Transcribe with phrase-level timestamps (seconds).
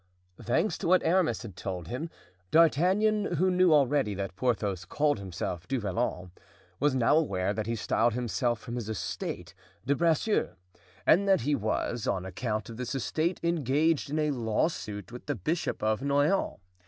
[0.41, 2.09] Thanks to what Aramis had told him,
[2.49, 6.31] D'Artagnan, who knew already that Porthos called himself Du Vallon,
[6.79, 9.53] was now aware that he styled himself, from his estate,
[9.85, 10.55] De Bracieux;
[11.05, 15.35] and that he was, on account of this estate, engaged in a lawsuit with the
[15.35, 16.55] Bishop of Noyon.